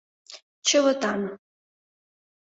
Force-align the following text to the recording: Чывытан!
Чывытан! 0.67 1.21